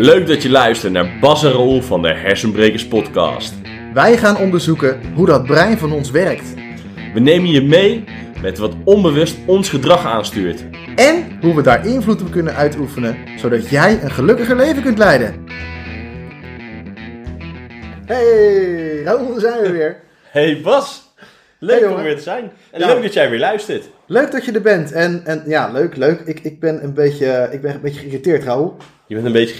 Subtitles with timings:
[0.00, 3.54] Leuk dat je luistert naar Bas en Roel van de Hersenbrekers podcast.
[3.94, 6.54] Wij gaan onderzoeken hoe dat brein van ons werkt.
[7.14, 8.04] We nemen je mee
[8.42, 10.64] met wat onbewust ons gedrag aanstuurt.
[10.96, 15.44] En hoe we daar invloed op kunnen uitoefenen, zodat jij een gelukkiger leven kunt leiden.
[18.06, 19.96] Hey, Raoul, daar zijn we weer.
[20.30, 21.12] Hey Bas,
[21.58, 22.50] leuk Hey, om weer te zijn.
[22.70, 22.86] En Ja.
[22.86, 23.88] leuk dat jij weer luistert.
[24.06, 24.92] Leuk dat je er bent.
[24.92, 26.20] En, en ja, leuk, leuk.
[26.20, 28.76] Ik, ik, ben een beetje, ik ben een beetje geïrriteerd, Raoul.
[29.10, 29.54] Je bent een beetje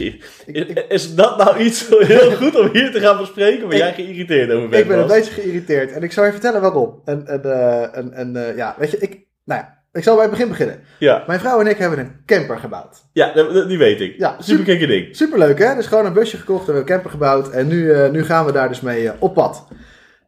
[0.45, 0.91] geïrriteerd.
[0.93, 4.69] Is dat nou iets heel goed om hier te gaan bespreken Ik- jij geïrriteerd over
[4.69, 5.93] bent, Ik ben een beetje geïrriteteerd.
[5.93, 7.01] En ik zal je vertellen waarom.
[7.05, 10.23] En, en, eh, en, en eh, ja, weet je, ik, nou ja, ik zal bij
[10.23, 10.81] het begin beginnen.
[10.99, 12.97] Ja, Mijn vrouw en ik hebben een camper gebouwd.
[13.13, 13.33] ja
[13.67, 14.15] die weet ik.
[14.19, 15.17] Ja, Super ding.
[15.17, 15.75] Superleuk hè?
[15.75, 17.51] Dus gewoon een busje gekocht en we hebben een camper gebouwd.
[17.51, 19.67] En nu, eh, nu gaan we daar dus mee op pad.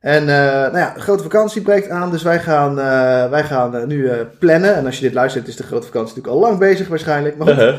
[0.01, 2.11] En nou ja, de grote vakantie breekt aan.
[2.11, 2.75] Dus wij gaan,
[3.31, 4.75] wij gaan nu plannen.
[4.75, 7.37] En als je dit luistert is de grote vakantie natuurlijk al lang bezig waarschijnlijk.
[7.37, 7.57] Maar goed.
[7.57, 7.79] Uh-huh.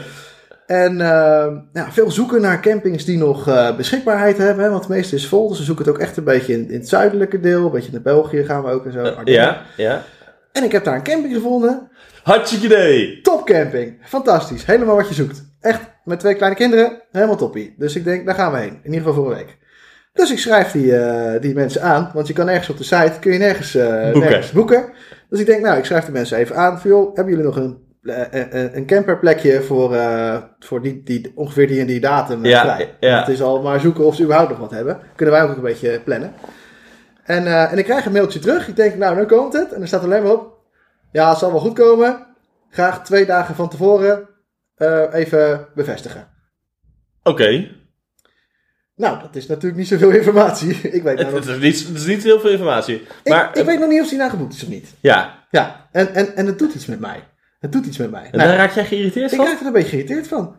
[0.74, 4.64] En eh, ja, veel zoeken naar campings die nog eh, beschikbaarheid hebben.
[4.64, 4.70] Hè?
[4.70, 5.50] Want het meeste is vol.
[5.50, 7.66] Dus we zoeken het ook echt een beetje in, in het zuidelijke deel.
[7.66, 9.00] Een beetje naar België gaan we ook en zo.
[9.00, 9.34] Ardennen.
[9.34, 10.04] Ja, ja.
[10.52, 11.90] En ik heb daar een camping gevonden.
[12.24, 13.22] Hartstikke idee.
[13.22, 13.98] Topcamping.
[14.04, 14.66] Fantastisch.
[14.66, 15.44] Helemaal wat je zoekt.
[15.62, 17.74] Echt, met twee kleine kinderen, helemaal toppie.
[17.78, 18.80] Dus ik denk, daar gaan we heen.
[18.84, 19.58] In ieder geval voor een week.
[20.14, 22.12] Dus ik schrijf die, eh, die mensen aan.
[22.14, 24.30] Want je kan nergens op de site, kun je nergens, eh, Boeken.
[24.30, 24.86] nergens boeken.
[25.30, 26.80] Dus ik denk, nou, ik schrijf de mensen even aan.
[26.80, 31.32] Van, joh, hebben jullie nog een, eh, een, een camperplekje voor, eh, voor die, die,
[31.36, 32.96] ongeveer die en die datum eh, Ja, vrij?
[33.00, 33.20] ja.
[33.20, 35.00] Het is al maar zoeken of ze überhaupt nog wat hebben.
[35.16, 36.34] Kunnen wij ook een beetje plannen.
[37.24, 38.68] En, eh, en ik krijg een mailtje terug.
[38.68, 39.72] Ik denk, nou, nu komt het.
[39.72, 40.58] En er staat alleen maar op.
[41.12, 42.26] Ja, het zal wel goed komen.
[42.70, 44.30] Graag twee dagen van tevoren
[44.76, 46.28] eh, even bevestigen.
[47.24, 47.68] Oké.
[48.96, 50.70] Nou, dat is natuurlijk niet zoveel informatie.
[50.98, 52.96] ik weet, nou het, nog, is niet, het is niet heel veel informatie.
[53.24, 54.94] ik, Maar, ik weet nog niet of die nou geboekt is of niet.
[55.00, 57.24] ja, Ja, en, en, en het doet iets met mij.
[57.64, 58.24] Het doet iets met mij.
[58.32, 59.46] en Nou, daar raak jij geïrriteerd ik van?
[59.46, 60.56] raak er een beetje geïrriteerd van.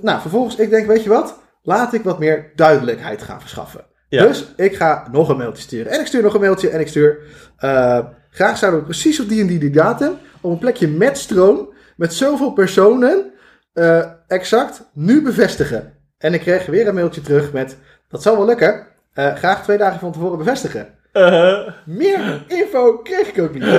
[0.00, 1.38] Nou, vervolgens, ik denk, weet je wat?
[1.62, 3.84] Laat ik wat meer duidelijkheid gaan verschaffen.
[4.08, 4.26] Ja.
[4.26, 5.92] Dus ik ga nog een mailtje sturen.
[5.92, 7.18] En ik stuur nog een mailtje en ik stuur...
[7.56, 7.98] eh,
[8.30, 10.12] graag zouden we precies op die en die, die datum...
[10.40, 11.72] op een plekje met stroom...
[11.96, 13.32] met zoveel personen...
[13.72, 15.92] eh, exact nu bevestigen.
[16.18, 17.76] En ik kreeg weer een mailtje terug met...
[18.08, 18.86] dat zal wel lukken.
[19.12, 20.88] Eh, graag twee dagen van tevoren bevestigen.
[21.12, 23.64] Uh, Meer info kreeg ik ook niet.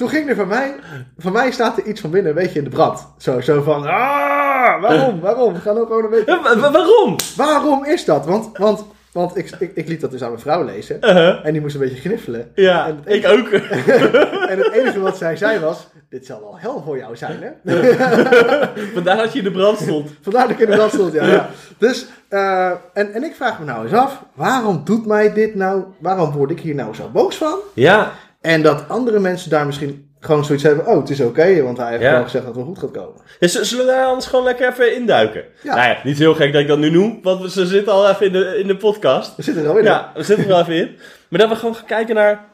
[0.00, 0.74] Toen ging er van mij,
[1.18, 3.06] van mij staat er iets van binnen, een beetje in de brand.
[3.18, 5.52] Zo, zo van, ah, waarom, waarom?
[5.52, 6.40] We gaan ook gewoon een beetje...
[6.42, 7.16] wa- wa- waarom?
[7.36, 8.26] Waarom is dat?
[8.26, 10.98] Want, want, want ik, ik, ik liet dat dus aan mijn vrouw lezen.
[11.00, 12.50] Uh, En die moest een beetje gniffelen.
[12.54, 13.48] ja, En- ik ook.
[14.50, 17.74] En het enige wat zij zei was, dit zal wel hel voor jou zijn, hè?
[18.94, 20.10] Vandaar dat je in de brand stond.
[20.20, 21.26] Vandaar dat ik in de brand stond, ja.
[21.26, 21.48] ja.
[21.78, 25.82] Dus, eh, en, en ik vraag me nou eens af, waarom doet mij dit nou,
[25.98, 27.58] waarom word ik hier nou zo boos van?
[27.74, 30.86] Ja, En dat andere mensen daar misschien gewoon zoiets hebben.
[30.86, 32.08] Oh, het is oké, want hij heeft Ja.
[32.08, 33.20] gewoon gezegd dat het wel goed gaat komen.
[33.38, 35.44] dus zullen we daar anders gewoon lekker even induiken?
[35.62, 35.74] Ja.
[35.74, 38.08] Nou ja, niet heel gek dat ik dat nu noem, want we- ze zitten al
[38.08, 39.36] even in de, in de podcast.
[39.36, 39.84] We zitten er alweer.
[39.84, 40.96] Ja, we zitten er wel even in.
[41.28, 42.44] Maar dat we gewoon gaan kijken naar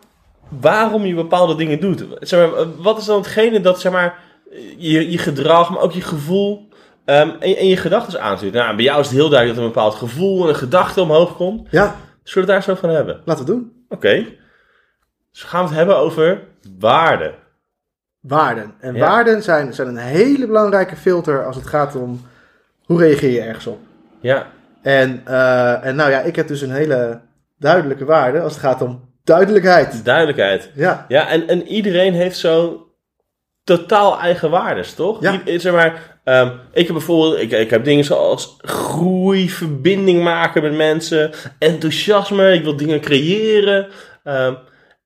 [0.60, 2.04] waarom je bepaalde dingen doet.
[2.20, 4.18] Zeg maar, wat is dan hetgene dat zeg maar,
[4.76, 6.68] je, je gedrag, maar ook je gevoel
[7.04, 8.52] ehm, en, en je gedachten aanstuurt?
[8.54, 11.00] Nou, bij jou is het heel duidelijk dat er een bepaald gevoel en een gedachte
[11.00, 11.68] omhoog komt.
[11.70, 13.20] Ja, Zullen we het daar zo van hebben?
[13.24, 13.72] laten we het doen.
[13.88, 14.26] Oké.
[15.36, 16.40] Dus we gaan het hebben over
[16.78, 17.34] waarde.
[18.20, 18.74] Waarden.
[18.80, 19.00] En Ja.
[19.00, 22.20] waarden zijn, zijn een hele belangrijke filter als het gaat om
[22.84, 23.78] hoe reageer je ergens op.
[24.20, 24.46] Ja,
[24.82, 27.20] En, eh, en nou ja, ik heb dus een hele
[27.58, 30.04] duidelijke waarde als het gaat om duidelijkheid.
[30.04, 30.70] duidelijkheid.
[30.74, 32.86] Ja, Ja, en, en iedereen heeft zo
[33.64, 35.20] totaal eigen waardes, toch?
[35.22, 35.40] Ja.
[35.46, 40.62] I- zeg maar, ehm, ik heb bijvoorbeeld, ik, ik heb dingen zoals groei, verbinding maken
[40.62, 43.86] met mensen, enthousiasme, ik wil dingen creëren.
[44.24, 44.54] ehm,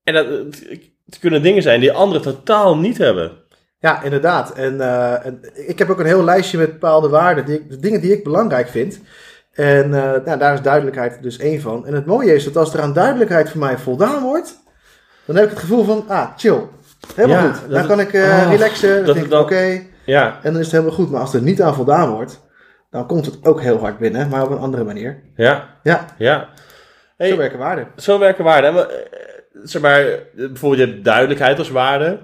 [0.04, 3.32] en dat het, kunnen dingen zijn die anderen totaal niet hebben.
[3.78, 4.52] ja inderdaad.
[4.52, 7.78] En, eh, en ik heb ook een heel lijstje met bepaalde waarden, die ik, de
[7.78, 9.00] dingen die ik belangrijk vind.
[9.52, 11.86] En eh, nou, daar is duidelijkheid dus één van.
[11.86, 14.62] En het mooie is dat als er aan duidelijkheid voor mij voldaan wordt,
[15.24, 16.60] dan heb ik het gevoel van, ah, chill.
[17.14, 17.68] Helemaal Ja, goed.
[17.70, 18.96] Dan het- kan ik eh, oh, relaxen.
[18.96, 19.82] Dan dat denk ik, oké.
[20.04, 21.10] Ja, En dan is het helemaal goed.
[21.10, 22.40] Maar als er niet aan voldaan wordt,
[22.90, 24.28] dan komt het ook heel hard binnen.
[24.28, 25.22] Maar op een andere manier.
[25.36, 26.48] ja, Ja, ja.
[27.16, 27.86] Hey, zo werken waarden.
[27.96, 28.74] Zo werken waarden.
[29.62, 30.04] Zeg maar,
[30.34, 32.18] bijvoorbeeld je hebt duidelijkheid als waarde.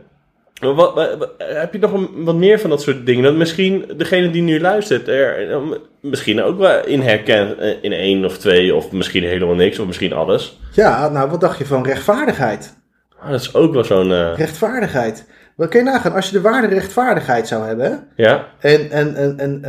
[0.61, 3.23] Maar Wat, heb je nog een, wat meer van dat soort dingen?
[3.25, 5.61] Dat misschien degene die nu luistert er eh,
[6.01, 7.59] misschien ook wel in herkent.
[7.59, 10.61] eh, In één of twee, of misschien helemaal niks, of misschien alles.
[10.73, 12.77] Ja, nou wat dacht je van rechtvaardigheid?
[13.19, 14.13] Ah, dat is ook wel zo'n...
[14.13, 15.27] eh, Rechtvaardigheid.
[15.57, 16.13] Wat kun je nagaan?
[16.15, 18.09] Als je de waarde rechtvaardigheid zou hebben.
[18.17, 19.63] ja, En, en, en, en,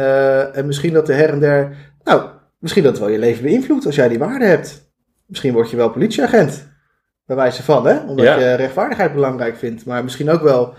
[0.53, 1.75] en misschien dat de her en der.
[2.03, 2.21] Nou,
[2.59, 4.91] misschien dat het wel je leven beïnvloedt als jij die waarde hebt.
[5.25, 6.67] Misschien word je wel politieagent.
[7.27, 7.97] Bij wijze van, hè?
[8.07, 8.37] Omdat Ja.
[8.39, 9.85] je rechtvaardigheid belangrijk vindt.
[9.85, 10.73] Maar misschien ook wel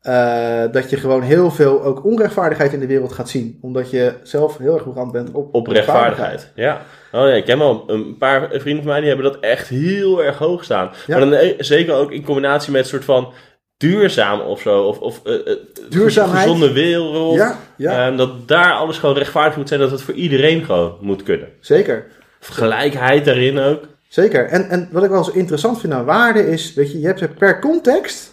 [0.00, 3.58] eh, dat je gewoon heel veel ook onrechtvaardigheid in de wereld gaat zien.
[3.62, 6.80] Omdat je zelf heel erg bebrand bent op, Op rechtvaardigheid, ja.
[7.12, 10.22] Oh nee, ik ken wel een paar vrienden van mij die hebben dat echt heel
[10.24, 10.90] erg hoog staan.
[11.06, 11.18] Ja.
[11.18, 13.32] Maar dan e- zeker ook in combinatie met een soort van
[13.76, 14.82] duurzaam of zo.
[14.82, 15.56] Of, of eh, eh,
[15.88, 16.42] Duurzaamheid.
[16.42, 17.34] gezonde wereld.
[17.34, 19.80] Ja, ja Ehm, dat daar alles gewoon rechtvaardig moet zijn.
[19.80, 21.48] Dat het voor iedereen gewoon moet kunnen.
[21.60, 22.06] zeker.
[22.40, 23.82] Gelijkheid daarin ook.
[24.14, 24.46] Zeker.
[24.46, 27.18] En, en wat ik wel zo interessant vind aan waarden is, weet je, je hebt
[27.18, 28.32] ze per context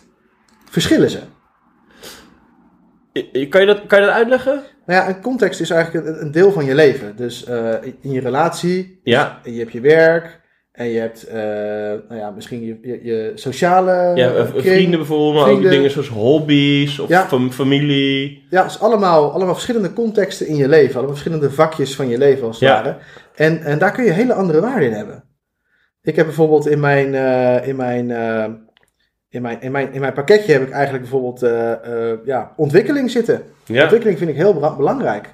[0.70, 1.20] verschillen ze.
[3.50, 4.62] Kan je dat, kan je dat uitleggen?
[4.86, 7.16] Nou ja, een context is eigenlijk een, een deel van je leven.
[7.16, 9.40] Dus eh, in je relatie, Ja.
[9.44, 10.40] je hebt je werk,
[10.72, 11.36] en je hebt eh,
[12.10, 14.64] nou ja, misschien je, je, je sociale Ja, kring.
[14.66, 15.72] vrienden bijvoorbeeld, maar ook vrienden.
[15.72, 17.28] dingen zoals hobby's of Ja.
[17.28, 18.46] fam- familie.
[18.50, 20.94] Ja, het is allemaal, allemaal verschillende contexten in je leven.
[20.96, 22.76] Allemaal verschillende vakjes van je leven als het Ja.
[22.84, 22.98] ware.
[23.36, 25.24] En, en daar kun je hele andere waarden in hebben.
[26.02, 28.46] Ik heb bijvoorbeeld in mijn, eh, in mijn, eh,
[29.30, 33.44] in mijn, in mijn, in mijn pakketje heb ik eigenlijk bijvoorbeeld eh, ja, ontwikkeling zitten.
[33.66, 35.30] Ja, Ontwikkeling vind ik heel belangrijk.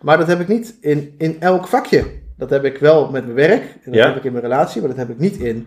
[0.00, 2.04] Maar dat heb ik niet in, in elk vakje.
[2.36, 3.62] Dat heb ik wel met mijn werk.
[3.62, 4.06] En dat Ja.
[4.06, 4.80] heb ik in mijn relatie.
[4.80, 5.66] Maar dat heb ik niet in,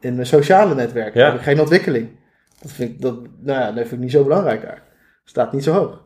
[0.00, 1.14] in mijn sociale netwerk.
[1.14, 1.20] Ja.
[1.20, 2.08] Daar heb ik geen ontwikkeling.
[2.62, 4.82] Dat vind ik, dat, nou ja, dat vind ik niet zo belangrijk daar.
[5.24, 6.02] Staat niet zo hoog.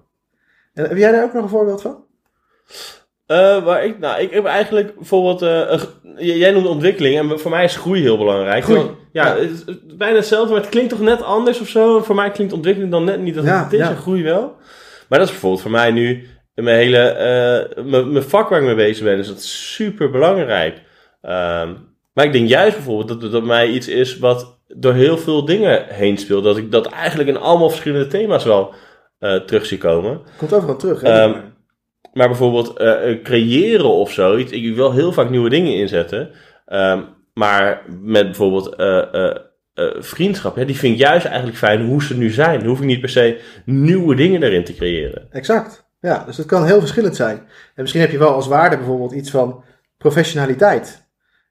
[0.74, 2.04] En heb jij daar ook nog een voorbeeld van?
[3.26, 5.82] Eh, waar ik, nou, ik heb eigenlijk bijvoorbeeld, eh,
[6.38, 8.64] jij noemt ontwikkeling en voor mij is groei heel belangrijk.
[8.64, 9.40] Groei, Want, ja, ja.
[9.40, 9.64] Het is
[9.96, 12.02] bijna hetzelfde, maar het klinkt toch net anders of zo.
[12.02, 13.34] Voor mij klinkt ontwikkeling dan net niet.
[13.34, 13.90] Dat Ja, het is ja.
[13.90, 14.56] een groei wel.
[15.08, 18.61] Maar dat is bijvoorbeeld voor mij nu, in mijn hele, eh, mijn, mijn vak waar
[18.61, 20.82] ik mee bezig ben, is dat super belangrijk.
[21.23, 21.73] Ehm,
[22.12, 25.44] maar ik denk juist bijvoorbeeld dat het bij mij iets is wat door heel veel
[25.44, 26.44] dingen heen speelt.
[26.44, 28.75] Dat ik dat eigenlijk in allemaal verschillende thema's wel
[29.19, 30.20] terug zie komen.
[30.37, 31.00] Komt overal terug.
[31.00, 31.08] Hè?
[31.08, 31.40] Ehm,
[32.12, 34.52] Maar bijvoorbeeld eh, eh, creëren of zoiets.
[34.52, 36.30] Ik wil heel vaak nieuwe dingen inzetten.
[36.66, 37.02] Ehm,
[37.34, 39.34] maar met bijvoorbeeld eh,
[39.98, 42.58] vriendschap, die vind ik juist eigenlijk fijn hoe ze nu zijn.
[42.58, 45.26] Dan hoef ik niet per se nieuwe dingen erin te creëren.
[45.30, 45.88] Exact.
[46.00, 47.36] Ja, dus het kan heel verschillend zijn.
[47.36, 49.64] En misschien heb je wel als waarde bijvoorbeeld iets van
[49.98, 51.06] professionaliteit.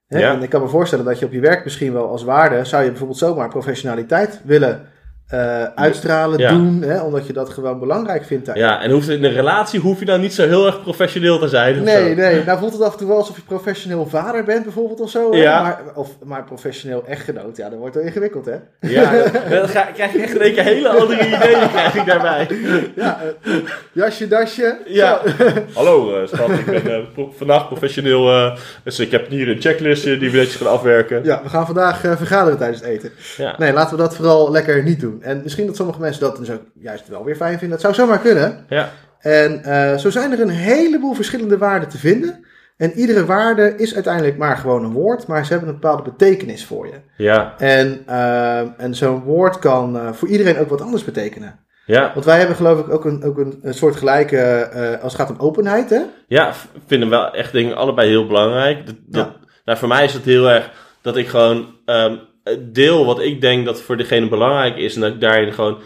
[0.06, 0.18] Hè?
[0.18, 0.32] Ja.
[0.32, 2.82] En ik kan me voorstellen dat je op je werk misschien wel als waarde zou
[2.82, 4.88] je bijvoorbeeld zomaar professionaliteit willen
[5.26, 6.50] eh, uitstralen, Ja.
[6.50, 7.00] doen, hè?
[7.00, 8.46] omdat je dat gewoon belangrijk vindt.
[8.46, 8.58] daar.
[8.58, 11.48] Ja, en hoeft in een relatie hoef je dan niet zo heel erg professioneel te
[11.48, 11.82] zijn.
[11.82, 12.14] Nee, zo.
[12.14, 12.44] nee.
[12.44, 15.36] Nou voelt het af en toe wel alsof je professioneel vader bent bijvoorbeeld of zo.
[15.36, 15.62] Ja.
[15.62, 18.54] Maar, of, maar professioneel echtgenoot, ja, dat wordt wel ingewikkeld hè.
[18.80, 19.10] Ja,
[19.50, 22.48] dan ga, krijg je echt in één keer hele andere ideeën krijg ik daarbij.
[22.96, 23.52] Ja, eh,
[23.92, 24.78] jasje, dasje.
[24.86, 25.20] Ja.
[25.38, 25.44] Zo.
[25.78, 28.52] Hallo eh, schat, ik ben pro- vandaag professioneel.
[28.84, 31.24] dus ik heb hier een checklistje die we netjes gaan afwerken.
[31.24, 33.10] Ja, we gaan vandaag vergaderen tijdens het eten.
[33.36, 33.54] Ja.
[33.58, 35.15] Nee, laten we dat vooral lekker niet doen.
[35.22, 37.70] En misschien dat sommige mensen dat dus ook juist wel weer fijn vinden.
[37.70, 38.64] Dat zou zomaar kunnen.
[38.68, 38.90] Ja.
[39.20, 42.44] En eh, zo zijn er een heleboel verschillende waarden te vinden.
[42.76, 46.64] En iedere waarde is uiteindelijk maar gewoon een woord, maar ze hebben een bepaalde betekenis
[46.64, 47.00] voor je.
[47.16, 47.54] Ja.
[47.58, 51.64] En, eh, en zo'n woord kan eh, voor iedereen ook wat anders betekenen.
[51.86, 52.10] Ja.
[52.14, 55.20] Want wij hebben geloof ik ook een, ook een, een soort gelijke, eh, als het
[55.20, 56.00] gaat om openheid, hè?
[56.26, 56.52] Ja,
[56.86, 58.86] vinden wel echt dingen allebei heel belangrijk.
[58.86, 59.30] Dat, dat,
[59.64, 60.70] nou, voor mij is het heel erg
[61.00, 62.16] dat ik gewoon ehm,
[62.58, 64.94] deel wat ik denk dat voor degene belangrijk is.
[64.94, 65.78] En dat ik daarin gewoon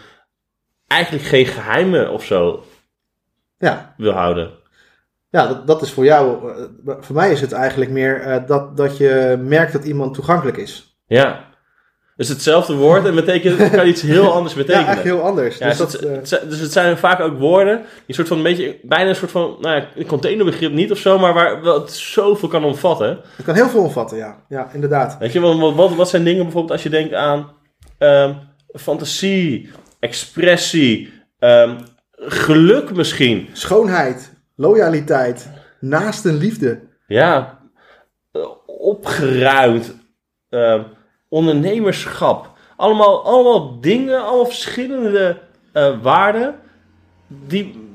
[0.87, 2.63] eigenlijk geen geheimen of zo
[3.57, 4.51] Ja, wil houden.
[5.29, 6.51] ja dat, dat is voor jou,
[6.85, 10.57] eh, voor mij is het eigenlijk meer eh, dat, dat je merkt dat iemand toegankelijk
[10.57, 10.97] is.
[11.05, 11.49] Ja.
[12.21, 15.01] Dus hetzelfde woord en betekent, het kan iets heel anders Ja, betekenen.
[15.01, 15.57] heel anders.
[15.57, 17.85] Ja, dus, dus, dat, het, eh, het zijn- dus het zijn vaak ook woorden die
[18.07, 20.97] een soort van een beetje, bijna een soort van, nou ja, een containerbegrip niet of
[20.97, 23.19] zo, maar waar het zoveel kan omvatten.
[23.35, 24.43] het kan heel veel omvatten, ja.
[24.49, 25.17] Ja, inderdaad.
[25.19, 27.51] Weet je, wat, wat- wat, zijn dingen bijvoorbeeld als je denkt aan
[27.97, 28.33] ehm,
[28.73, 31.75] fantasie, expressie, ehm,
[32.15, 33.47] geluk misschien.
[33.53, 35.49] Schoonheid, loyaliteit,
[35.79, 36.79] naaste liefde.
[37.07, 37.59] Ja,
[38.31, 39.95] eh, opgeruimd,
[40.49, 40.81] ehm,
[41.31, 42.49] ondernemerschap.
[42.75, 45.37] Allemaal, allemaal dingen, allemaal verschillende
[45.73, 46.55] eh, waarden.
[47.27, 47.89] Die,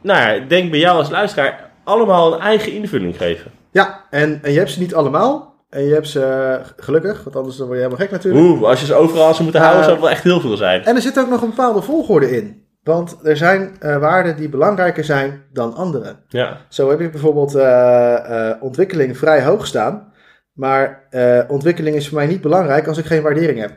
[0.00, 3.50] nou ja, ik denk bij jou als luisteraar, allemaal een eigen invulling geven.
[3.70, 5.54] Ja, en, en je hebt ze niet allemaal.
[5.70, 8.44] En je hebt ze eh, gelukkig, want anders dan word je helemaal gek natuurlijk.
[8.44, 10.56] Oeh, als je ze overal zou moeten Uh, houden, zou het wel echt heel veel
[10.56, 10.84] zijn.
[10.84, 12.64] En er zit ook nog een bepaalde volgorde in.
[12.84, 16.16] Want er zijn eh, waarden die belangrijker zijn dan andere.
[16.28, 20.12] Ja, Zo heb je bijvoorbeeld eh, eh, ontwikkeling vrij hoog staan.
[20.54, 23.72] Maar eh, ontwikkeling is voor mij niet belangrijk als ik geen waardering heb.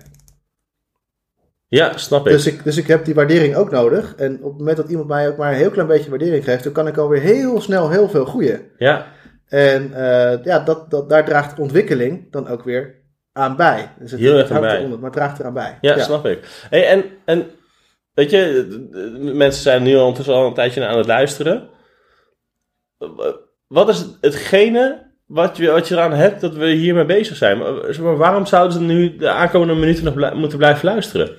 [1.67, 2.31] ja snap ik.
[2.31, 4.15] Dus ik, dus ik heb die waardering ook nodig.
[4.15, 6.63] En op het moment dat iemand mij ook maar een heel klein beetje waardering geeft,
[6.63, 8.61] dan kan ik alweer heel snel heel veel groeien.
[8.77, 9.05] Ja,
[9.47, 12.95] En eh, ja, dat, dat, daar draagt ontwikkeling dan ook weer
[13.33, 13.91] aan bij.
[13.99, 14.77] Dus het, Heel erg aan bij.
[14.77, 15.77] eronder, maar draagt eraan bij.
[15.81, 16.65] ja, snap ik.
[16.69, 17.47] Hey, en, en
[18.13, 18.67] weet je,
[19.33, 21.69] mensen zijn nu al ondertussen al een tijdje aan het luisteren.
[23.67, 27.57] Wat is hetgene wat je, wat je eraan hebt dat we hiermee bezig zijn?
[27.57, 31.29] Maar, maar, waarom zouden ze nu de aankomende minuten nog blij- moeten blijven luisteren?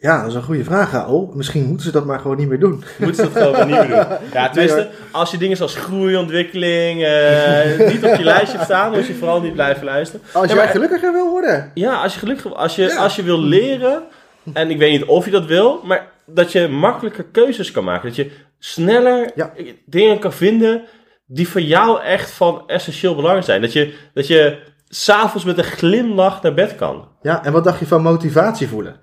[0.00, 1.32] Ja, dat is een goede vraag, Raoul.
[1.34, 2.84] Misschien moeten ze dat maar gewoon niet meer doen.
[2.98, 4.16] Moeten ze dat gewoon niet meer doen.
[4.32, 9.14] Ja, tenminste, als je dingen zoals groeiontwikkeling eh, niet op je lijstje staan, moet je
[9.14, 10.26] vooral niet blijven luisteren.
[10.32, 11.70] Als Ja, jij maar- gelukkiger wil worden.
[11.74, 12.96] Ja, als je gelukkig, als je, Ja.
[12.96, 14.02] als je wil leren,
[14.52, 18.06] en ik weet niet of je dat wil, maar dat je makkelijker keuzes kan maken.
[18.08, 19.52] Dat je sneller Ja.
[19.86, 20.82] dingen kan vinden
[21.30, 23.60] die voor jou echt van essentieel belang zijn.
[23.60, 24.58] Dat je, dat je
[24.88, 27.08] s'avonds met een glimlach naar bed kan.
[27.22, 28.96] Ja, en wat dacht je van motivatie voelen?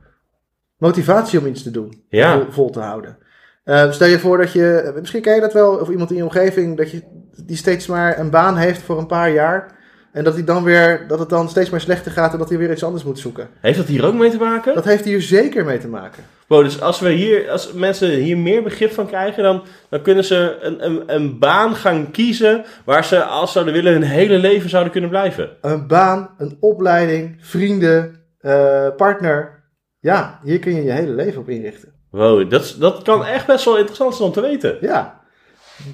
[0.77, 2.03] Motivatie om iets te doen.
[2.09, 2.37] Ja.
[2.37, 3.17] Vol, vol te houden.
[3.63, 6.23] Eh, stel je voor dat je, misschien ken je dat wel, of iemand in je
[6.23, 7.03] omgeving, dat je,
[7.45, 9.75] die steeds maar een baan heeft voor een paar jaar.
[10.15, 12.57] En dat, hij dan weer, dat het dan steeds maar slechter gaat en dat hij
[12.57, 13.47] weer iets anders moet zoeken.
[13.59, 14.75] Heeft dat hier ook mee te maken?
[14.75, 16.23] Dat heeft hier zeker mee te maken.
[16.47, 20.23] Wow, dus als, we hier, als mensen hier meer begrip van krijgen, dan, dan kunnen
[20.23, 24.37] ze een, een, een baan gaan kiezen waar ze, als ze zouden willen, hun hele
[24.37, 25.49] leven zouden kunnen blijven.
[25.61, 29.63] Een baan, een opleiding, vrienden, eh, partner.
[29.99, 31.93] Ja, hier kun je je hele leven op inrichten.
[32.11, 34.77] Wow, dat, dat kan echt best wel interessant zijn om te weten.
[34.81, 35.23] Ja.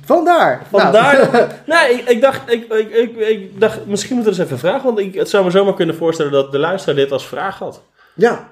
[0.06, 0.62] Vandaar.
[0.72, 1.48] Nou, Vandaar.
[1.66, 4.84] Nee, ik, ik, dacht, ik, ik, ik, ik dacht, misschien moeten we eens even vragen,
[4.84, 7.84] want ik, het zou me zomaar kunnen voorstellen dat de luisteraar dit als vraag had.
[8.14, 8.50] Ja.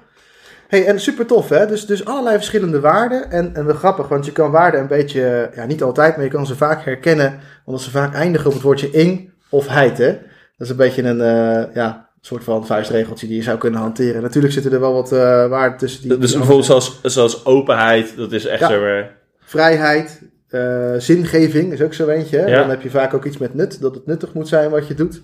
[0.68, 1.66] Hey, en super tof, hè?
[1.66, 3.30] Dus, dus allerlei verschillende waarden.
[3.30, 6.30] En, en wel grappig, want je kan waarden een beetje, ja, niet altijd, maar je
[6.30, 10.12] kan ze vaak herkennen, omdat ze vaak eindigen op het woordje ing of heid, hè?
[10.12, 14.22] Dat is een beetje een, eh, ja, soort van vuistregeltje die je zou kunnen hanteren.
[14.22, 16.18] Natuurlijk zitten er wel wat eh, waarden tussen die.
[16.18, 18.68] Dus die bijvoorbeeld zoals, zoals openheid, dat is echt Ja.
[18.68, 19.10] zo zijn.
[19.40, 22.38] Vrijheid, eh, zingeving is ook zo eentje.
[22.38, 22.46] Hè?
[22.46, 22.60] Ja.
[22.60, 24.94] Dan heb je vaak ook iets met nut, dat het nuttig moet zijn wat je
[24.94, 25.20] doet.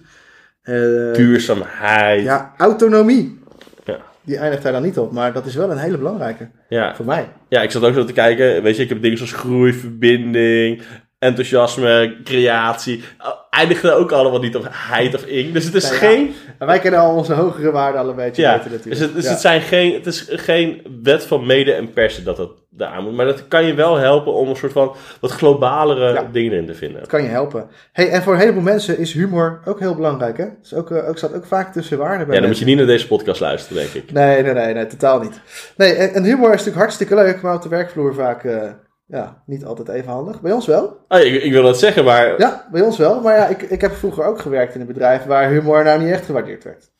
[0.63, 0.75] Eh,
[1.13, 2.23] duurzaamheid.
[2.23, 2.35] Ja.
[2.35, 3.39] ja, autonomie.
[3.85, 3.99] Ja.
[4.25, 6.95] Die eindigt daar dan niet op, maar dat is wel een hele belangrijke Ja.
[6.95, 7.29] voor mij.
[7.49, 8.63] ja, ik zat ook zo te kijken.
[8.63, 10.83] Weet je, ik heb dingen zoals groei, verbinding,
[11.19, 13.05] enthousiasme, creatie.
[13.19, 15.53] Oh, Eindigde ook allemaal niet op heid of ing.
[15.53, 16.35] Dus het is geen...
[16.59, 18.99] En wij kennen al onze hogere waarden al een beetje Ja, beter natuurlijk.
[18.99, 19.31] dus, het, dus Ja.
[19.31, 23.13] het, zijn geen, het is geen wet van mede en persen dat het daar moet.
[23.13, 26.75] Maar dat kan je wel helpen om een soort van wat globalere dingen in te
[26.75, 27.01] vinden.
[27.01, 27.67] Dat kan je helpen.
[27.93, 30.47] Hey, en voor een heleboel mensen is humor ook heel belangrijk, hè?
[30.61, 32.77] Dus ook, eh, ook, staat ook vaak tussen waarden bij Ja, dan moet je niet
[32.77, 34.13] naar deze podcast luisteren, denk ik.
[34.13, 35.41] Nee, nee, nee, nee, totaal niet.
[35.77, 38.63] Nee, en, en humor is natuurlijk hartstikke leuk, maar op de werkvloer vaak eh,
[39.07, 40.41] ja, niet altijd even handig.
[40.41, 41.05] Bij ons wel.
[41.09, 43.21] Oh, ik, ik wil dat zeggen, maar Ja, bij ons wel.
[43.21, 46.11] Maar ja, ik, ik heb vroeger ook gewerkt in een bedrijf waar humor nou niet
[46.13, 46.91] echt gewaardeerd werd.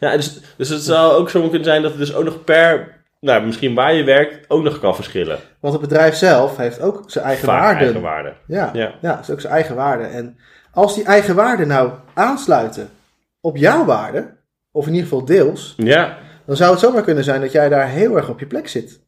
[0.00, 3.02] Ja, dus, dus het zou ook zo kunnen zijn dat het dus ook nog per,
[3.20, 5.38] nou, misschien waar je werkt, ook nog kan verschillen.
[5.60, 7.82] Want het bedrijf zelf heeft ook zijn eigen Vaak waarden.
[7.82, 8.32] eigen waarde.
[8.46, 8.94] Ja, Ja.
[9.00, 9.20] ja.
[9.20, 10.04] is ook zijn eigen waarde.
[10.04, 10.36] En
[10.72, 12.88] als die eigen waarden nou aansluiten
[13.40, 14.36] op jouw waarde,
[14.72, 16.16] of in ieder geval deels, Ja,
[16.46, 19.00] dan zou het zomaar kunnen zijn dat jij daar heel erg op je plek zit.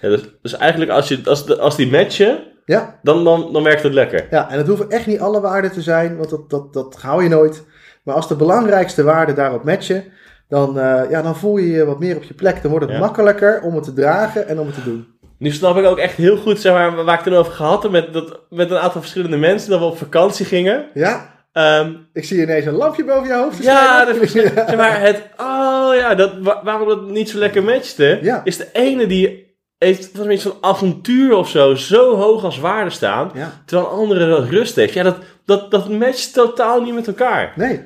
[0.00, 3.62] Ja dus, dus eigenlijk als, je, als, de, als die matchen, Ja, dan, dan, dan
[3.62, 4.26] werkt het lekker.
[4.30, 7.22] ja en het hoeven echt niet alle waarden te zijn, want dat, dat, dat hou
[7.22, 7.64] je nooit.
[8.04, 10.04] Maar als de belangrijkste waarden daarop matchen,
[10.48, 12.62] dan, eh, ja, dan voel je je wat meer op je plek.
[12.62, 13.00] Dan wordt het Ja.
[13.00, 15.06] makkelijker om het te dragen en om het te doen.
[15.38, 17.92] Nu snap ik ook echt heel goed zeg maar, waar ik het over gehad heb
[17.92, 20.86] met, dat, met een aantal verschillende mensen, dat we op vakantie gingen.
[20.94, 23.62] Ja, Ehm, ik zie ineens een lampje boven je hoofd.
[23.62, 28.18] ja, dat zeg maar het, oh ja, dat, wa- waarom dat niet zo lekker matchte,
[28.22, 28.40] Ja.
[28.44, 29.47] is de ene die
[29.78, 33.52] heeft van iets van avontuur of zo, zo hoog als waarde staan, ja.
[33.66, 34.92] terwijl een andere dat rust heeft.
[34.94, 37.52] Ja, dat, dat, dat matcht totaal niet met elkaar.
[37.56, 37.76] Nee.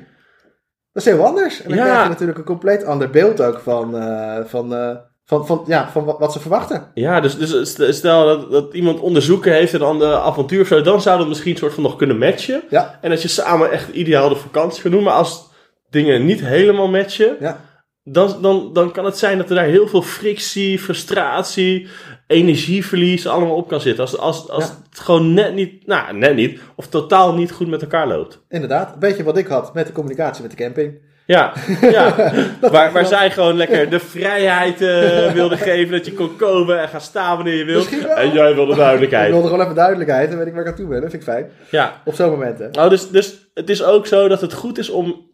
[0.91, 1.61] Dat is heel anders.
[1.61, 1.83] En dan Ja.
[1.83, 4.95] krijg je natuurlijk een compleet ander beeld ook van, eh, van, eh,
[5.25, 6.91] van, van, ja, van wat, ze verwachten.
[6.93, 10.67] Ja, dus, dus st- stel dat, dat iemand onderzoeken heeft en dan de avontuur of
[10.67, 12.61] zo, dan zou dat misschien soort van nog kunnen matchen.
[12.69, 12.97] Ja.
[13.01, 15.03] En dat je samen echt ideaal de vakantie gaat doen.
[15.03, 15.49] Maar als
[15.89, 17.59] dingen niet helemaal matchen, Ja.
[18.03, 21.87] Dan, dan, dan kan het zijn dat er daar heel veel frictie, frustratie,
[22.27, 24.03] energieverlies allemaal op kan zitten.
[24.03, 24.77] Als, als, als Ja.
[24.89, 28.45] het gewoon net niet, nou net niet, of totaal niet goed met elkaar loopt.
[28.49, 28.93] Inderdaad.
[28.93, 31.11] Een beetje wat ik had met de communicatie met de camping.
[31.25, 32.15] Ja, ja.
[32.71, 36.87] waar, waar zij gewoon lekker de vrijheid eh wilden geven dat je kon komen en
[36.87, 38.05] gaan staan wanneer je wilt.
[38.07, 39.31] En jij wilde Ik duidelijkheid.
[39.31, 40.29] wilde gewoon even duidelijkheid.
[40.29, 41.01] Dan weet ik waar ik aan toe ben.
[41.01, 41.49] Dat vind ik fijn.
[41.71, 42.69] Ja, Op zo'n moment, hè.
[42.69, 45.29] Nou, dus, dus het is ook zo dat het goed is om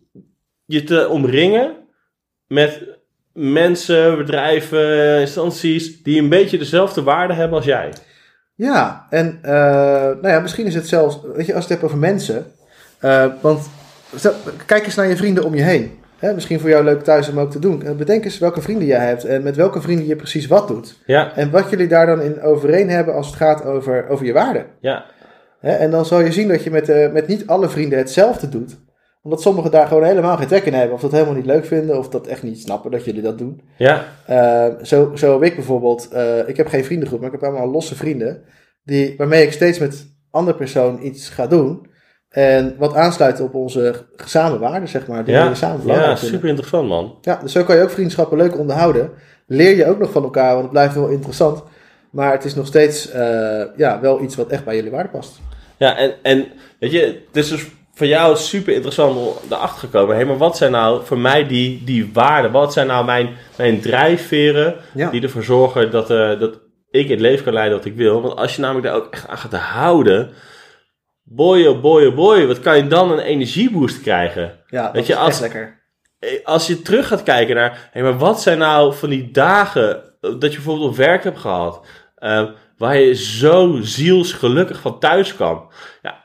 [0.65, 1.71] je te omringen
[2.49, 2.81] met
[3.33, 7.89] mensen, bedrijven, instanties die een beetje dezelfde waarde hebben als jij.
[8.55, 9.51] Ja, en eh,
[10.21, 12.45] nou ja, misschien is het zelfs, weet je, als je het hebt over mensen.
[12.99, 13.69] eh, want
[14.15, 14.33] stel-
[14.65, 15.97] kijk eens naar je vrienden om je heen.
[16.17, 17.83] Hè, misschien voor jou leuk thuis om ook te doen.
[17.83, 20.97] Eh, Bedenk eens welke vrienden jij hebt en met welke vrienden je precies wat doet.
[21.05, 24.33] Ja, En wat jullie daar dan in overeen hebben als het gaat over, over je
[24.33, 24.65] waarden.
[24.79, 25.05] ja,
[25.59, 28.77] Hè, en dan zal je zien dat je met, met niet alle vrienden hetzelfde doet.
[29.21, 30.95] Omdat sommigen daar gewoon helemaal geen trek in hebben.
[30.95, 31.97] Of dat helemaal niet leuk vinden.
[31.97, 33.61] Of dat echt niet snappen dat jullie dat doen.
[33.77, 36.07] ja, Eh, zo, zo heb ik bijvoorbeeld.
[36.09, 38.41] eh, ik heb geen vriendengroep, maar ik heb allemaal losse vrienden.
[38.83, 41.87] Die, waarmee ik steeds met andere persoon iets ga doen.
[42.29, 45.23] En wat aansluit op onze gezamenlijke waarden, zeg maar.
[45.25, 46.35] Die ja, we samen ja, belangrijk vinden.
[46.35, 47.17] super interessant man.
[47.21, 49.11] Ja, dus zo kan je ook vriendschappen leuk onderhouden.
[49.47, 51.63] leer je ook nog van elkaar, want het blijft wel interessant.
[52.11, 55.39] Maar het is nog steeds eh, ja, wel iets wat echt bij jullie waarde past.
[55.77, 56.45] Ja, en, en
[56.79, 57.67] weet je, het is dus
[57.99, 60.15] voor jou super interessant om erachter gekomen.
[60.15, 62.51] Hé, maar wat zijn nou voor mij die, die waarden?
[62.51, 65.09] Wat zijn nou mijn, mijn drijfveren Ja.
[65.09, 68.21] die ervoor zorgen dat, eh, dat ik het leven kan leiden wat ik wil?
[68.21, 70.29] Want als je namelijk daar ook echt aan gaat houden,
[71.23, 74.59] boy oh boy oh boy, wat kan je dan een energieboost krijgen?
[74.67, 75.77] Ja, dat Weet je, is als- echt lekker.
[76.19, 79.95] Eh, Als je terug gaat kijken naar, hé, maar wat zijn nou van die dagen
[79.95, 82.43] eh, dat je bijvoorbeeld op werk hebt gehad, eh,
[82.77, 85.67] waar je zo zielsgelukkig van thuis kwam.
[86.01, 86.18] Ja,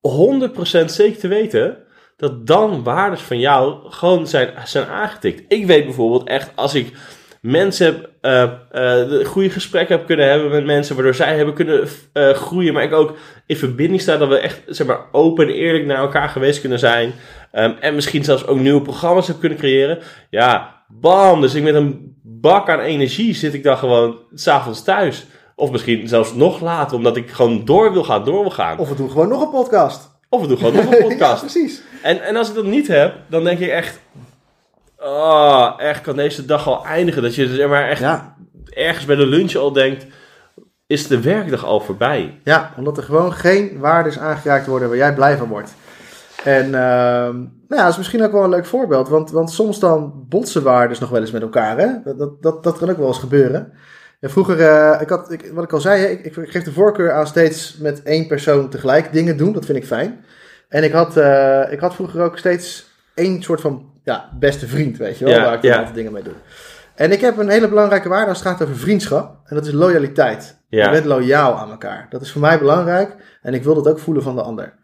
[0.00, 1.78] 100% zeker te weten
[2.16, 5.52] dat dan waardes van jou gewoon zijn, zijn aangetikt.
[5.52, 6.92] Ik weet bijvoorbeeld echt, als ik
[7.40, 11.54] mensen heb, eh, eh, de goede gesprekken heb kunnen hebben met mensen, waardoor zij hebben
[11.54, 13.16] kunnen eh, groeien, maar ik ook
[13.46, 16.78] in verbinding sta dat we echt zeg maar, open en eerlijk naar elkaar geweest kunnen
[16.78, 17.12] zijn.
[17.52, 19.98] Ehm, en misschien zelfs ook nieuwe programma's heb kunnen creëren.
[20.30, 21.40] Ja, bam.
[21.40, 25.26] Dus ik met een bak aan energie zit ik dan gewoon s'avonds thuis.
[25.60, 28.78] Of misschien zelfs nog later, omdat ik gewoon door wil gaan, door wil gaan.
[28.78, 30.10] Of we doen gewoon nog een podcast.
[30.28, 31.40] Of we doen gewoon nog een ja, podcast.
[31.40, 31.82] precies.
[32.02, 33.98] En, en als ik dat niet heb, dan denk ik echt...
[34.98, 37.22] Oh, echt kan deze dag al eindigen.
[37.22, 38.34] Dat je zeg maar echt Ja.
[38.64, 40.06] ergens bij de lunch al denkt...
[40.86, 42.40] Is de werkdag al voorbij?
[42.44, 45.74] ja, omdat er gewoon geen waardes aangeraakt worden waar jij blij van wordt.
[46.44, 49.08] En ehm, nou ja, dat is misschien ook wel een leuk voorbeeld.
[49.08, 51.78] Want, want soms dan botsen waardes nog wel eens met elkaar.
[51.78, 51.88] Hè?
[52.04, 53.72] Dat, dat, dat, dat kan ook wel eens gebeuren.
[54.28, 57.12] Vroeger, eh, ik had, ik, wat ik al zei, hè, ik, ik geef de voorkeur
[57.12, 59.52] aan steeds met één persoon tegelijk dingen doen.
[59.52, 60.24] Dat vind ik fijn.
[60.68, 64.96] En ik had, eh, ik had vroeger ook steeds één soort van ja, beste vriend,
[64.96, 65.34] weet je wel.
[65.34, 65.76] Ja, waar ik ja.
[65.76, 66.32] altijd dingen mee doe.
[66.94, 69.36] En ik heb een hele belangrijke waarde als het gaat over vriendschap.
[69.44, 70.58] En dat is loyaliteit.
[70.68, 70.84] Ja.
[70.84, 72.06] Je bent loyaal aan elkaar.
[72.10, 73.16] Dat is voor mij belangrijk.
[73.42, 74.74] En ik wil dat ook voelen van de ander.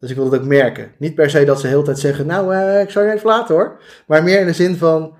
[0.00, 0.92] Dus ik wil dat ook merken.
[0.98, 3.26] Niet per se dat ze de hele tijd zeggen, nou, eh, ik zou je even
[3.26, 3.80] laten hoor.
[4.06, 5.14] Maar meer in de zin van,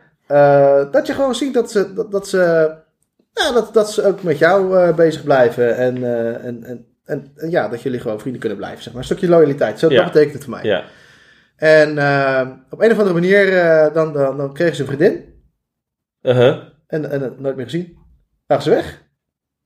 [0.90, 2.72] dat je gewoon ziet dat ze, dat, dat ze,
[3.38, 5.76] ja, dat, dat ze ook met jou eh, bezig blijven.
[5.76, 8.82] En, eh, en, en, en, en ja, dat jullie gewoon vrienden kunnen blijven.
[8.82, 9.02] Zeg maar.
[9.02, 9.78] Een stukje loyaliteit.
[9.78, 9.96] Zo, Ja.
[9.96, 10.64] Dat betekent het voor mij.
[10.64, 10.84] Ja.
[11.56, 13.50] En eh, op een of andere manier,
[13.92, 15.24] dan, dan, dan kregen ze een vriendin.
[16.22, 16.56] Uh-huh.
[16.86, 17.96] En, en nooit meer gezien.
[18.46, 19.02] Waren ze weg.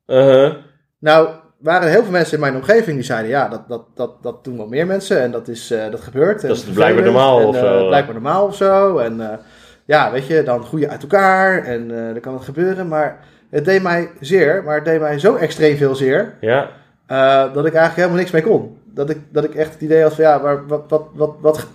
[0.07, 0.55] Uh-huh.
[0.99, 4.45] Nou, waren heel veel mensen in mijn omgeving die zeiden: ja, dat, dat, dat, dat
[4.45, 6.41] doen wel meer mensen en dat, is, dat gebeurt.
[6.41, 7.87] Dat is blijkbaar normaal en, of zo.
[7.87, 8.99] Blijkbaar normaal of zo.
[8.99, 9.41] En
[9.85, 12.89] ja, weet je, dan groei je uit elkaar en dan kan het gebeuren.
[12.89, 16.69] Maar het deed mij zeer, maar het deed mij zo extreem veel zeer, Ja.
[17.07, 18.77] eh, dat ik eigenlijk helemaal niks mee kon.
[18.95, 21.67] Dat ik, dat ik echt het idee had van ja, maar wat, wat, wat, wat,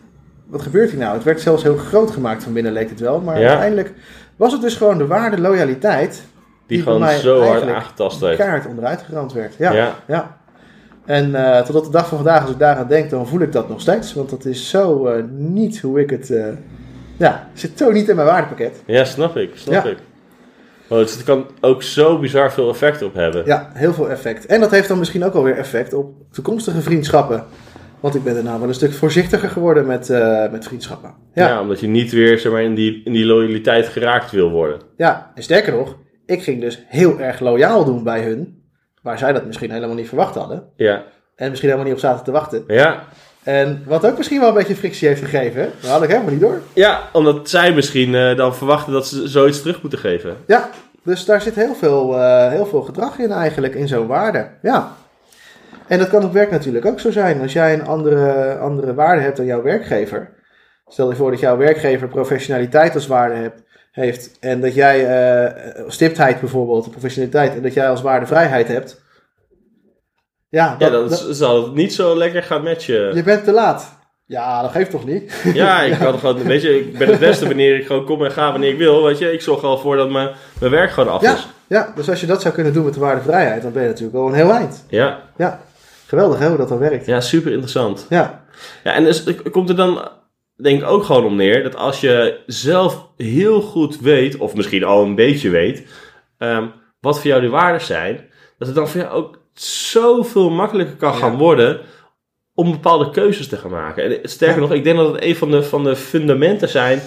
[0.47, 1.13] wat gebeurt hier nou?
[1.13, 3.19] Het werd zelfs heel groot gemagemaakt van binnen, leek het wel.
[3.21, 3.47] Maar Ja.
[3.47, 3.93] uiteindelijk
[4.35, 8.21] was het dus gewoon de waarde loyaliteit Die, Die gewoon mij zo hard eigenlijk aangetast
[8.21, 8.37] heeft.
[8.37, 9.55] kaart onderuit geramd werd.
[9.57, 9.93] Ja, Ja.
[10.07, 10.37] ja.
[11.05, 13.51] En eh, tot op de dag van vandaag, als ik daaraan denk, dan voel ik
[13.51, 14.13] dat nog steeds.
[14.13, 16.33] Want dat is zo eh, niet hoe ik het...
[17.17, 18.81] ja, zit zo niet in mijn waardepakket.
[18.85, 19.51] Ja, snap ik.
[19.55, 19.89] Snap Ja.
[19.91, 19.97] ik.
[20.89, 23.45] Oh, dus het kan ook zo bizar veel effect op hebben.
[23.45, 24.45] Ja, heel veel effect.
[24.45, 27.45] En dat heeft dan misschien ook alweer effect op toekomstige vriendschappen.
[27.99, 31.13] Want ik ben daarna wel een stuk voorzichtiger geworden met, eh, met vriendschappen.
[31.33, 31.43] Ja.
[31.43, 31.61] Ja, ja.
[31.61, 34.79] omdat je niet weer zeg maar, in, die, in die loyaliteit geraakt wil worden.
[35.35, 38.65] en sterker nog, ik ging dus heel erg loyaal doen bij hun.
[39.01, 40.63] Waar zij dat misschien helemaal niet verwacht hadden.
[40.75, 41.03] Ja.
[41.35, 42.63] En misschien helemaal niet op zaten te wachten.
[42.67, 43.03] Ja.
[43.47, 45.71] En wat ook misschien wel een beetje frictie heeft gegeven.
[45.81, 46.61] Dat had ik helemaal niet door.
[46.73, 50.37] ja, omdat zij misschien eh, dan verwachten dat ze zoiets terug moeten geven.
[50.47, 50.69] Ja,
[51.03, 54.47] dus daar zit heel veel, eh, heel veel gedrag in eigenlijk, in zo'n waarde.
[54.61, 54.95] Ja.
[55.87, 57.41] En dat kan op werk natuurlijk ook zo zijn.
[57.41, 60.29] Als jij een andere, andere waarde hebt dan jouw werkgever.
[60.87, 64.37] Stel je voor dat jouw werkgever professionaliteit als waarde hebt, heeft.
[64.39, 67.55] En dat jij eh, stiptheid bijvoorbeeld, professionaliteit.
[67.55, 69.05] En dat jij als waarde vrijheid hebt.
[70.49, 73.15] Ja, Ja, dat- dan zal het niet zo lekker gaan matchen.
[73.15, 73.95] je bent te laat.
[74.25, 75.41] Ja, dat geeft toch niet?
[75.53, 78.31] Ja, ik kan gewoon, weet je, ik ben het beste wanneer ik gewoon kom en
[78.31, 79.03] ga wanneer ik wil.
[79.03, 80.29] Weet je, ik zorg al voor dat mijn,
[80.59, 81.47] mijn werk gewoon af Ja, is.
[81.67, 83.87] ja, dus als je dat zou kunnen doen met de waarde vrijheid, dan ben je
[83.87, 84.85] natuurlijk al een heel eind.
[84.89, 85.61] Ja, Ja,
[86.07, 87.05] geweldig hè, hoe dat dan werkt.
[87.05, 88.05] ja, super interessant.
[88.09, 88.45] Ja,
[88.83, 90.09] Ja, en dus komt er dan
[90.55, 94.83] denk ik ook gewoon om neer dat als je zelf heel goed weet, of misschien
[94.83, 95.83] al een beetje weet,
[96.37, 96.65] ehm,
[96.99, 98.25] wat voor jou de waarden zijn,
[98.57, 101.17] dat het dan voor jou ook zoveel makkelijker kan Ja.
[101.17, 101.79] gaan worden
[102.53, 104.03] om bepaalde keuzes te gaan maken.
[104.03, 107.01] En sterker nog, ik denk dat het een van de, van de fundamenten zijn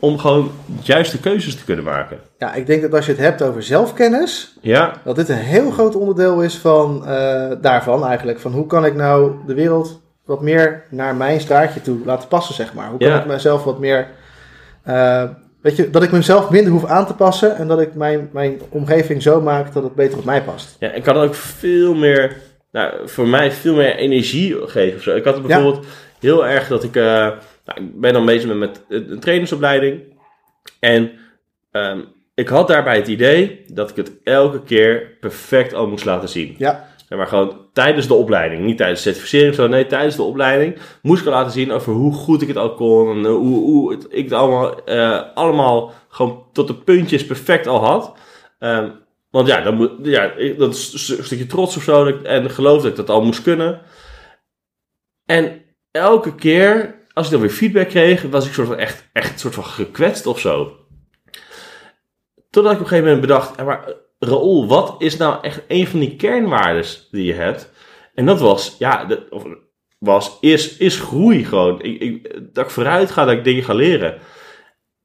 [0.00, 0.50] om gewoon
[0.82, 2.18] juiste keuzes te kunnen maken.
[2.38, 5.70] Ja, ik denk dat als je het hebt over zelfkennis, Ja, dat dit een heel
[5.70, 8.40] groot onderdeel is van, eh, daarvan eigenlijk.
[8.40, 12.54] Van hoe kan ik nou de wereld wat meer naar mijn straatje toe laten passen,
[12.54, 12.88] zeg maar.
[12.88, 13.20] Hoe kan Ja.
[13.20, 14.06] ik mezelf wat meer,
[14.82, 15.22] eh,
[15.68, 18.60] weet je, dat ik mezelf minder hoef aan te passen en dat ik mijn, mijn
[18.68, 20.76] omgeving zo maak dat het beter op mij past.
[20.78, 22.36] Ja, ik kan ook veel meer,
[22.72, 25.16] nou, voor mij veel meer energie geven of zo.
[25.16, 25.86] Ik had het bijvoorbeeld
[26.20, 27.02] heel erg dat ik, eh,
[27.64, 30.00] nou, ik ben dan bezig met, met een trainersopleiding.
[30.80, 31.10] En
[31.70, 32.00] ehm,
[32.34, 36.54] ik had daarbij het idee dat ik het elke keer perfect al moest laten zien.
[36.58, 40.78] Ja, maar gewoon tijdens de opleiding, niet tijdens de certificering zo, nee, tijdens de opleiding
[41.02, 43.92] moest ik al laten zien over hoe goed ik het al kon en hoe, hoe
[43.92, 48.16] het, ik het allemaal, eh, allemaal gewoon tot de puntjes perfect al had.
[48.58, 48.90] Ehm,
[49.30, 52.90] want ja, dan moet, ja, dat is een stukje trots of zo en geloof dat
[52.90, 53.80] ik dat al moest kunnen.
[55.24, 59.40] En elke keer, als ik dan weer feedback kreeg, was ik soort van echt, echt
[59.40, 60.76] soort van gekwetst of zo.
[62.50, 65.86] Totdat ik op een gegeven moment bedacht, "Ja, maar Raoul, wat is nou echt een
[65.86, 67.70] van die kernwaardes die je hebt?
[68.14, 69.44] En dat was, ja, de, of
[69.98, 71.82] was, is, is groei gewoon.
[71.82, 74.18] Ik, ik, dat ik vooruit ga, dat ik dingen ga leren.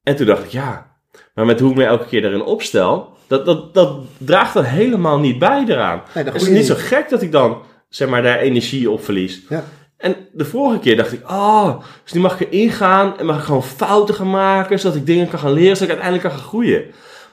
[0.04, 0.92] En toen dacht ik, ja,
[1.34, 5.20] maar met hoe ik me elke keer daarin opstel, dat, dat, dat draagt dan helemaal
[5.20, 6.02] niet bij eraan.
[6.14, 8.90] nee, dat Het is goeie niet zo gek dat ik dan, zeg maar, daar energie
[8.90, 9.42] op verlies.
[9.50, 9.64] Ja.
[9.98, 13.38] En de vorige keer dacht ik, oh, dus nu mag ik erin gaan en mag
[13.38, 16.40] ik gewoon fouten gaan maken, zodat ik dingen kan gaan leren, zodat ik uiteindelijk kan
[16.40, 16.86] gaan groeien.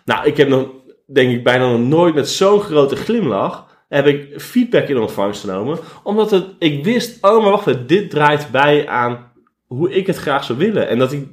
[0.04, 0.68] Nou, ik heb nog,
[1.12, 5.78] denk ik, bijna nog nooit met zo'n grote glimlach, heb ik feedback in ontvangst genomen,
[6.02, 9.32] omdat het, ik wist, oh, maar wacht even, dit draait bij aan
[9.66, 10.88] hoe ik het graag zou willen.
[10.88, 11.26] En dat ik,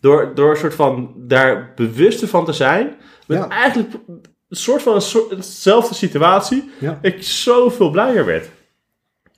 [0.00, 2.94] door, door een soort van daar bewuster van te zijn,
[3.26, 3.48] met Ja.
[3.48, 6.98] eigenlijk een soort van een soort, eenzelfde situatie, Ja.
[7.02, 8.48] ik zoveel blijer werd.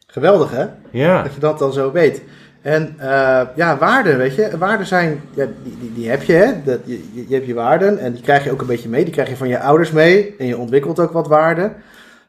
[0.07, 0.67] Geweldig, hè?
[0.91, 1.23] Ja.
[1.23, 2.23] Dat je dat dan zo weet.
[2.65, 4.59] En eh, ja, waarden, weet je.
[4.59, 6.53] Waarden zijn, ja, die, die, die heb je, hè.
[6.65, 9.05] Dat, je, je- hebt je waarden en die krijg je ook een beetje mee.
[9.05, 10.35] Die krijg je van je ouders mee.
[10.39, 11.73] En je ontwikkelt ook wat waarden.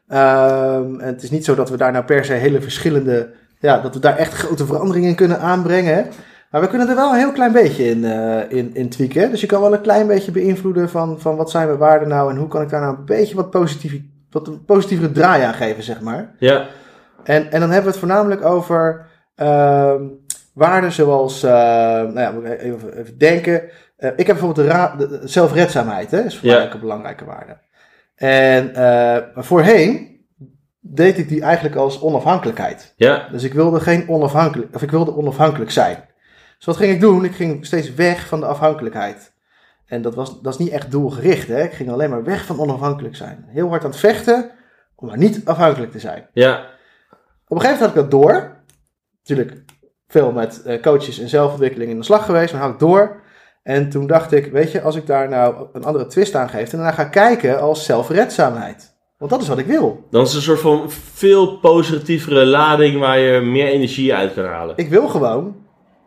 [0.08, 3.30] Ehm, en het is niet zo dat we daar nou per se hele verschillende...
[3.58, 6.02] Ja, dat we daar echt grote veranderingen in kunnen aanbrengen, hè.
[6.50, 9.20] Maar we kunnen er wel een heel klein beetje in, eh, in, in tweaken.
[9.22, 9.30] Hè?
[9.30, 12.30] Dus je kan wel een klein beetje beïnvloeden van, van wat zijn mijn waarden nou...
[12.30, 15.54] en hoe kan ik daar nou een beetje wat, positief, wat een positievere draai aan
[15.54, 16.34] geven, zeg maar.
[16.38, 16.66] Ja.
[17.24, 19.06] En, en dan hebben we het voornamelijk over
[20.54, 23.62] waarden zoals, eh, nou ja, moet ik even, even denken.
[23.96, 26.80] Eh, ik heb bijvoorbeeld de, ra- de- de zelfredzaamheid, hè, is voor mij ook een
[26.80, 27.56] belangrijke waarde.
[28.14, 30.14] En eh, voorheen
[30.80, 32.92] deed ik die eigenlijk als onafhankelijkheid.
[32.96, 33.28] Ja.
[33.30, 36.04] Dus ik wilde geen onafhankelijk, of ik wilde onafhankelijk zijn.
[36.56, 37.24] Dus wat ging ik doen?
[37.24, 39.32] Ik ging steeds weg van de afhankelijkheid.
[39.86, 41.48] En dat, was, dat is niet echt doelgericht.
[41.48, 41.62] Hè?
[41.62, 43.44] Ik ging alleen maar weg van onafhankelijk zijn.
[43.48, 44.50] Heel hard aan het vechten
[44.94, 46.26] om maar niet afhankelijk te zijn.
[46.32, 46.64] Ja.
[47.48, 48.55] Op een gegeven moment had ik dat door.
[49.26, 49.64] Natuurlijk
[50.06, 53.20] veel met eh, coaches en zelfontwikkeling in de slag geweest, maar had ik door.
[53.62, 56.72] En toen dacht ik, weet je, als ik daar nou een andere twist aan geef,
[56.72, 58.94] en daarna ga kijken als zelfredzaamheid.
[59.18, 60.06] Want dat is wat ik wil.
[60.10, 64.44] Dan is het een soort van veel positievere lading waar je meer energie uit kan
[64.44, 64.76] halen.
[64.76, 65.56] Ik wil gewoon,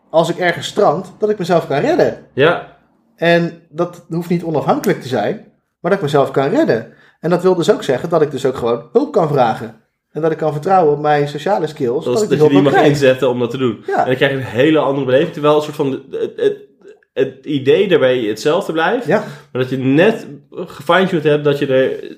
[0.10, 2.26] als ik ergens strand, dat ik mezelf kan redden.
[2.34, 2.78] Ja.
[3.16, 5.36] En dat hoeft niet onafhankelijk te zijn,
[5.80, 6.94] maar dat ik mezelf kan redden.
[7.20, 9.82] En dat wil dus ook zeggen dat ik dus ook gewoon hulp kan vragen.
[10.20, 12.06] En dat ik kan vertrouwen op mijn sociale skills.
[12.06, 13.84] Dat, ik dat je die mag inzetten om dat te doen.
[13.88, 14.00] Ja.
[14.00, 15.34] En dan krijg je een hele andere beleving.
[15.34, 16.58] Terwijl het soort van het, het,
[17.14, 19.06] het idee daarbij hetzelfde blijft.
[19.06, 22.18] Ja, Maar dat je net gefine-tuned hebt dat je er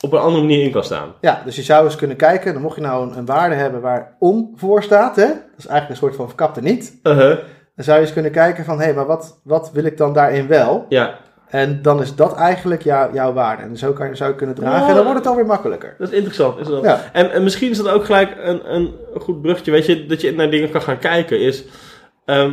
[0.00, 1.14] op een andere manier in kan staan.
[1.20, 3.80] Ja, dus je zou eens kunnen kijken, dan mocht je nou een, een waarde hebben
[3.80, 5.26] waar om voor staat, hè?
[5.26, 6.98] dat is eigenlijk een soort van verkapte niet.
[7.02, 7.38] Uh-huh.
[7.74, 10.46] Dan zou je eens kunnen kijken van, hé, maar wat, wat wil ik dan daarin
[10.46, 10.86] wel?
[10.88, 11.18] Ja,
[11.54, 13.62] En dan is dat eigenlijk jou, jouw waarde.
[13.62, 15.94] En zo kan, zou je kunnen dragen en dan wordt het alweer makkelijker.
[15.98, 16.58] dat is interessant.
[16.58, 16.82] Is dat.
[16.84, 20.20] Ja, En, en misschien is dat ook gelijk een, een goed bruggetje, weet je, dat
[20.20, 21.40] je naar dingen kan gaan kijken.
[21.40, 21.64] Is,
[22.24, 22.52] ehm,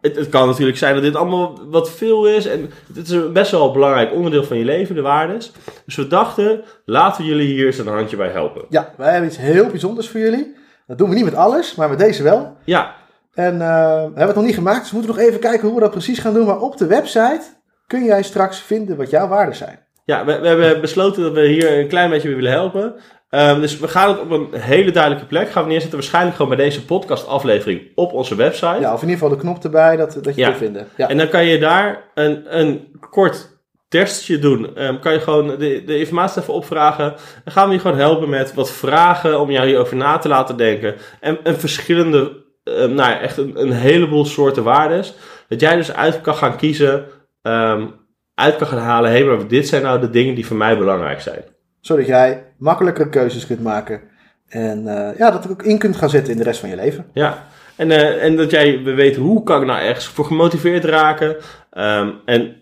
[0.00, 2.46] het, het kan natuurlijk zijn dat dit allemaal wat veel is.
[2.46, 5.52] En het is best wel een belangrijk onderdeel van je leven, de waardes.
[5.86, 8.64] Dus we dachten, laten we jullie hier eens een handje bij helpen.
[8.68, 10.54] ja, wij hebben iets heel bijzonders voor jullie.
[10.86, 12.56] Dat doen we niet met alles, maar met deze wel.
[12.64, 12.94] Ja,
[13.34, 15.76] En eh, we hebben het nog niet gemaakt, dus we moeten nog even kijken hoe
[15.76, 16.46] we dat precies gaan doen.
[16.46, 17.42] Maar op de website
[17.86, 19.78] kun jij straks vinden wat jouw waarden zijn.
[20.04, 22.94] ja we, we hebben besloten dat we hier een klein beetje mee willen helpen.
[23.30, 25.98] Ehm, dus we gaan het op een hele duidelijke plek gaan we neerzetten.
[25.98, 28.80] Waarschijnlijk gewoon bij deze podcastaflevering op onze website.
[28.80, 30.46] Ja, of in ieder geval de knop erbij, dat, dat je Ja.
[30.46, 30.86] kunt vinden.
[30.96, 31.08] Ja.
[31.08, 33.52] En dan kan je daar een, een kort
[33.88, 34.76] testje doen.
[34.76, 37.14] Ehm, kan je gewoon de, de informatie even opvragen.
[37.44, 40.56] Dan gaan we je gewoon helpen met wat vragen om jou hierover na te laten
[40.56, 40.94] denken.
[41.20, 45.14] En, en verschillende, ehm, nou ja, echt een, een heleboel soorten waardes.
[45.48, 47.04] Dat jij dus uit kan gaan kiezen,
[47.44, 47.86] ehm,
[48.34, 49.10] uit kan gaan halen.
[49.10, 51.44] Hé, maar dit zijn nou de dingen die voor mij belangrijk zijn.
[51.80, 54.00] Zodat jij makkelijker keuzes kunt maken.
[54.48, 57.06] En eh, ja, dat ook in kunt gaan zetten in de rest van je leven.
[57.12, 61.36] Ja, en, eh, en dat jij weet hoe kan ik nou ergens voor gemotiveerd raken.
[61.70, 62.56] Ehm, en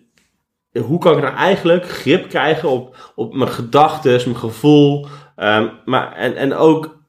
[0.81, 5.07] hoe kan ik nou eigenlijk grip krijgen op, op mijn gedachten, mijn gevoel.
[5.37, 7.01] ehm, maar, en, en ook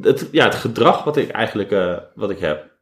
[0.00, 2.74] het, ja, het gedrag wat ik eigenlijk eh, wat ik heb.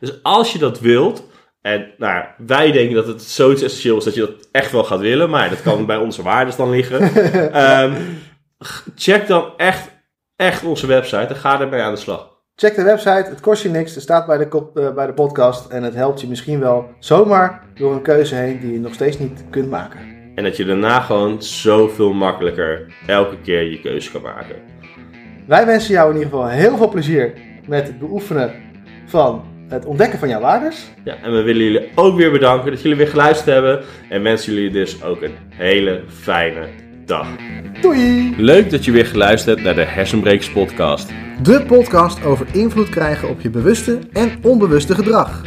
[0.00, 1.28] Dus als je dat wilt.
[1.62, 4.84] En nou, ja, wij denken dat het zoiets essentieel is dat je dat echt wel
[4.84, 5.30] gaat willen.
[5.30, 7.00] Maar dat kan bij onze waarden dan liggen.
[7.52, 7.92] Ehm,
[8.94, 9.90] check dan echt,
[10.36, 12.28] echt onze website en ga ermee aan de slag.
[12.54, 13.94] Check de website, het kost je niks.
[13.94, 15.70] Het staat bij de, kop- eh, bij de podcast.
[15.70, 19.18] En het helpt je misschien wel zomaar door een keuze heen die je nog steeds
[19.18, 19.98] niet kunt maken.
[20.34, 24.56] En dat je daarna gewoon zoveel makkelijker elke keer je keuze kan maken.
[25.46, 27.32] Wij wensen jou in ieder geval heel veel plezier
[27.66, 28.52] met het beoefenen
[29.06, 29.44] van
[29.78, 30.90] het ontdekken van jouw waardes.
[31.04, 33.80] Ja, en we willen jullie ook weer bedanken dat jullie weer geluisterd hebben.
[34.08, 36.68] En wensen jullie dus ook een hele fijne
[37.04, 37.28] dag.
[37.80, 38.34] Doei!
[38.36, 41.10] Leuk dat je weer geluisterd hebt naar de Hersenbrekers podcast.
[41.42, 45.42] De podcast over invloed krijgen op je bewuste en onbewuste gedrag.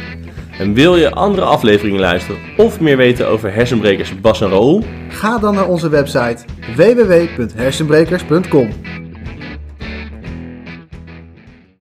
[0.58, 4.84] En wil je andere afleveringen luisteren of meer weten over hersenbrekers Bas en Raoul?
[5.08, 6.44] Ga dan naar onze website
[6.76, 8.68] www.hersenbrekers.com.